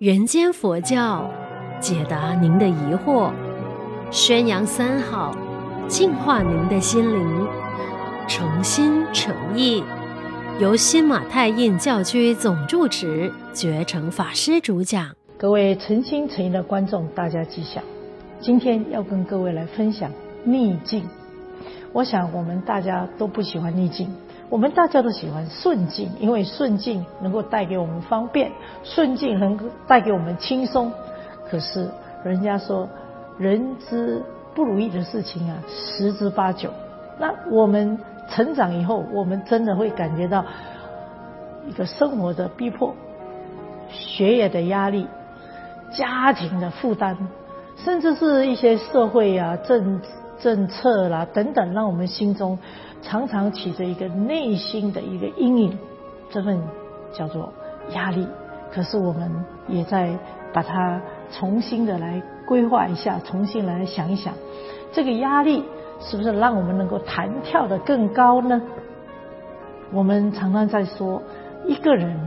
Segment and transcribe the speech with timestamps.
[0.00, 1.30] 人间佛教，
[1.78, 3.30] 解答您的疑惑，
[4.10, 5.32] 宣扬三好，
[5.86, 7.46] 净化您的心灵，
[8.26, 9.84] 诚心诚意，
[10.58, 15.14] 由新马泰印教区总住持觉诚法师主讲。
[15.38, 17.80] 各位诚心诚意的观众，大家吉祥。
[18.40, 20.10] 今天要跟各位来分享
[20.42, 21.08] 逆境。
[21.94, 24.12] 我想我们大家都不喜欢逆境。
[24.50, 28.50] 我们大家都喜欢顺境，因为顺境能够带给我们方便，
[28.82, 30.92] 顺境能够带给我们轻松。
[31.48, 31.88] 可是
[32.24, 32.88] 人家说，
[33.38, 34.22] 人之
[34.54, 36.70] 不如意的事情啊，十之八九。
[37.18, 40.44] 那我们成长以后，我们真的会感觉到
[41.68, 42.92] 一个生活的逼迫、
[43.88, 45.06] 学业的压力、
[45.92, 47.16] 家庭的负担，
[47.76, 50.08] 甚至是一些社会啊、政治
[50.44, 52.58] 政策啦、等等，让我们心中。
[53.00, 55.78] 常常起着一个内心的一个阴影，
[56.30, 56.60] 这份
[57.14, 57.50] 叫做
[57.94, 58.26] 压力。
[58.70, 59.30] 可是我们
[59.68, 60.14] 也在
[60.52, 64.34] 把它重新的来规划一下，重新来想一想，
[64.92, 65.64] 这个压力
[65.98, 68.60] 是不是让我们能够弹跳得更高呢？
[69.92, 71.22] 我们常常在说，
[71.66, 72.18] 一个人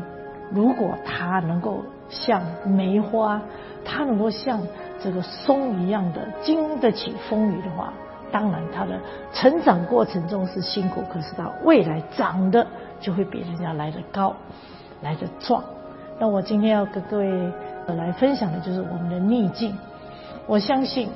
[0.52, 3.42] 如果他能够像梅花，
[3.84, 4.60] 他能够像
[5.00, 7.94] 这个松一样的经得起风雨的话。
[8.32, 9.00] 当然，他的
[9.34, 12.66] 成长过程中是辛苦，可是他未来长得
[13.00, 14.36] 就会比人家来得高，
[15.02, 15.64] 来得壮。
[16.20, 17.52] 那我今天要跟各位
[17.88, 19.76] 来分享的就是我们的逆境。
[20.46, 21.10] 我相信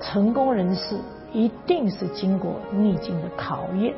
[0.00, 0.96] 成功人士
[1.32, 3.94] 一定是经过逆境的考验。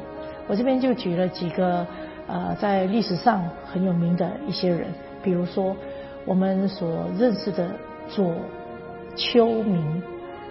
[0.48, 1.86] 我这边就举了几个
[2.26, 4.88] 呃，在历史上很有名的一些人，
[5.22, 5.74] 比如说
[6.24, 7.68] 我们所认识的
[8.08, 8.34] 左
[9.16, 10.02] 丘明，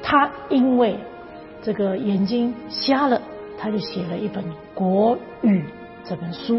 [0.02, 0.98] 他因为
[1.64, 3.22] 这个眼睛瞎了，
[3.58, 5.60] 他就写了一本《国语》
[6.04, 6.58] 这本书，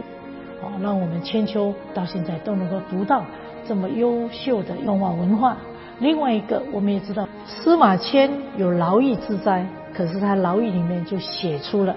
[0.61, 3.25] 哦，让我们千秋到现在都能够读到
[3.67, 5.57] 这么优秀的中华文化。
[5.99, 11.95] 另外一个，我们也知道司马迁有劳役之灾，可是他劳役里面就写出了《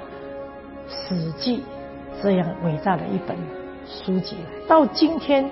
[0.90, 1.58] 史记》
[2.24, 3.38] 这样伟大的一本
[3.88, 4.35] 书籍。
[4.68, 5.50] 到今天。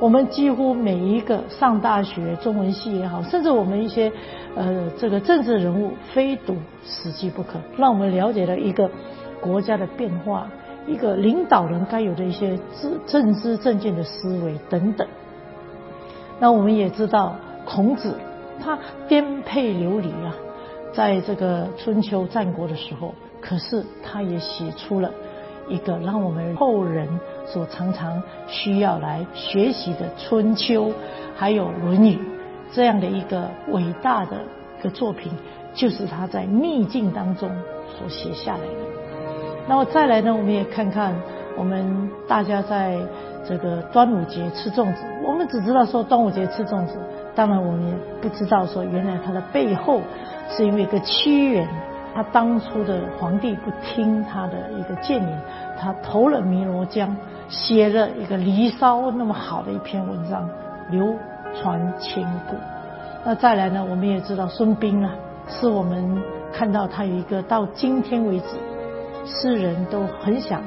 [0.00, 4.12] 我们几乎每一个上大学中文系也好，甚至我们一些
[4.54, 6.52] 呃这个政治人物，非读
[6.84, 8.88] 《史记》不可，让我们了解了一个
[9.40, 10.48] 国家的变化，
[10.86, 15.06] 一个领导人该有的一些政政治政见的思维等等。
[16.38, 17.34] 那我们也知道，
[17.64, 18.14] 孔子
[18.60, 18.78] 他
[19.08, 20.32] 颠沛流离啊，
[20.92, 25.10] 在这个春秋战国的时候，可是他也写出了。
[25.68, 27.06] 一个让我们后人
[27.50, 30.88] 所常常需要来学习的《春秋》，
[31.34, 32.16] 还有《论语》
[32.72, 34.36] 这样的一个伟大的
[34.78, 35.32] 一个作品，
[35.72, 37.50] 就是他在逆境当中
[37.98, 38.72] 所写下来的。
[39.66, 41.14] 那么再来呢，我们也看看
[41.56, 42.98] 我们大家在
[43.46, 46.98] 这个端午节吃粽子，我们只知道说端午节吃粽子，
[47.34, 50.02] 当然我们也不知道说原来它的背后
[50.50, 51.66] 是因为一个屈原。
[52.14, 55.40] 他当初的皇帝不听他的一个谏言，
[55.80, 57.16] 他投了汨罗江，
[57.48, 60.48] 写了一个《离骚》那么好的一篇文章，
[60.90, 61.14] 流
[61.54, 62.56] 传千古。
[63.24, 65.14] 那再来呢，我们也知道孙膑啊，
[65.48, 66.22] 是我们
[66.52, 68.46] 看到他有一个到今天为止，
[69.24, 70.62] 世人都很想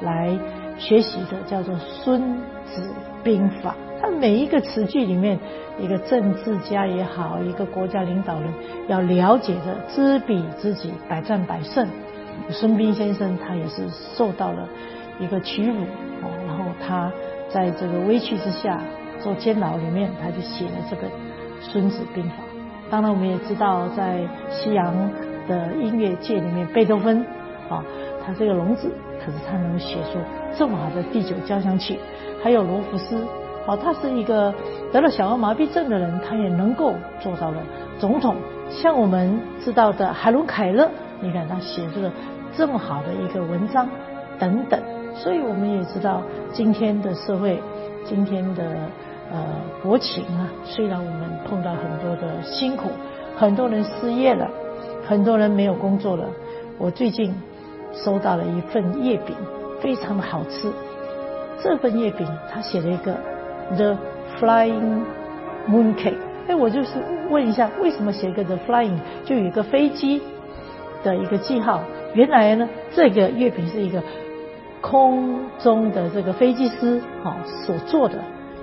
[0.00, 0.36] 来
[0.78, 2.82] 学习的，叫做《孙子
[3.22, 3.70] 兵法》。
[4.00, 5.38] 他每一个词句里面，
[5.80, 8.52] 一个政治家也好，一个国家领导人
[8.86, 11.88] 要了解的知彼知己，百战百胜。
[12.50, 14.68] 孙膑先生他也是受到了
[15.18, 15.82] 一个屈辱
[16.22, 17.10] 哦，然后他
[17.48, 18.80] 在这个委屈之下
[19.20, 21.06] 做监牢里面，他就写了这个
[21.60, 22.30] 《孙子兵法》。
[22.90, 24.94] 当然，我们也知道，在西洋
[25.48, 27.24] 的音乐界里面，贝多芬
[27.68, 27.82] 啊，
[28.24, 28.90] 他这个聋子，
[29.24, 30.18] 可是他能写出
[30.56, 31.98] 这么好的第九交响曲，
[32.42, 33.24] 还有罗浮斯。
[33.66, 34.52] 好，他是一个
[34.92, 37.62] 得了小儿麻痹症的人，他也能够做到了
[37.98, 38.36] 总统。
[38.68, 40.90] 像我们知道的海伦凯勒，
[41.24, 42.12] 你看他写出了
[42.56, 43.88] 这么好的一个文章
[44.38, 44.78] 等等。
[45.16, 47.60] 所以我们也知道今天的社会，
[48.04, 48.62] 今天的
[49.32, 49.38] 呃
[49.82, 52.90] 国情啊，虽然我们碰到很多的辛苦，
[53.36, 54.48] 很多人失业了，
[55.06, 56.26] 很多人没有工作了。
[56.78, 57.34] 我最近
[57.92, 59.34] 收到了一份月饼，
[59.80, 60.70] 非常的好吃。
[61.62, 63.14] 这份月饼他写了一个。
[63.78, 63.96] The
[64.38, 65.04] Flying
[65.66, 66.18] Mooncake，
[66.48, 66.98] 哎，我就是
[67.30, 70.20] 问一下，为什么写一个 The Flying 就有一个飞机
[71.04, 71.82] 的一个记号？
[72.14, 74.02] 原来呢，这个月饼是一个
[74.80, 78.18] 空中的这个飞机师哈所做的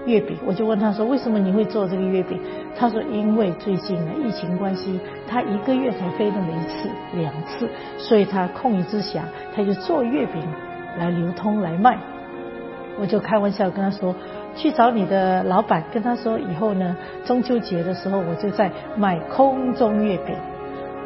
[0.06, 0.38] 月饼。
[0.46, 2.40] 我就问他说，为什么你会做这个月饼？
[2.76, 9.22] 他说，因为最近呢疫情关系，他一个月才飞那么一次两次，所以他空余之暇，
[9.56, 10.42] 他就做月饼
[10.98, 11.98] 来流通来卖。
[13.00, 14.14] 我就开玩笑跟他说。
[14.54, 20.36] 去找你的老板，跟他说以后呢，中秋节的时候我就在卖空中月饼。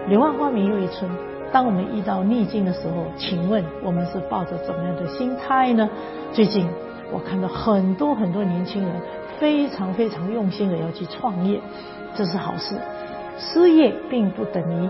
[0.08, 1.10] 柳暗花明又一村。
[1.52, 5.90] 当我们遇到逆境的时候，请问我们是抱着怎么样的心态呢？
[6.34, 6.68] 最近
[7.12, 8.92] 我看到很多很多年轻人
[9.40, 11.60] 非常非常用心的要去创业，
[12.14, 12.76] 这是好事。
[13.38, 14.90] 失业并不等于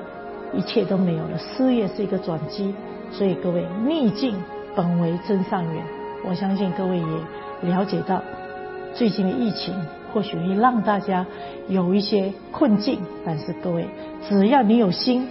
[0.58, 2.74] 一切都没有了，失业是一个转机。
[3.12, 4.36] 所以各位，逆境
[4.76, 5.84] 本为真上缘。
[6.28, 8.22] 我相信各位也了解到，
[8.94, 9.74] 最近的疫情
[10.16, 11.26] 或许会让大家
[11.68, 13.86] 有一些困境，但是各位，
[14.30, 15.28] 只要你有心。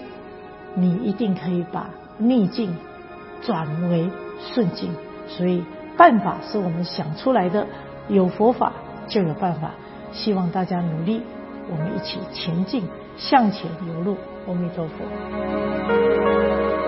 [0.76, 1.88] 你一定可以把
[2.18, 2.76] 逆境
[3.42, 4.10] 转为
[4.40, 4.90] 顺境，
[5.26, 5.64] 所以
[5.96, 7.66] 办法是我们想出来的，
[8.08, 8.72] 有佛法
[9.06, 9.70] 就有办法。
[10.12, 11.22] 希望大家努力，
[11.70, 14.16] 我们一起前进，向前流露。
[14.46, 16.83] 阿弥陀佛。